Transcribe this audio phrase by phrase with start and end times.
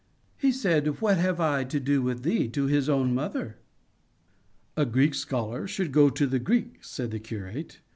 [0.35, 3.59] "He said What have I to do with thee to his own mother?"
[4.75, 7.81] "A Greek scholar should go to the Greek," said the curate.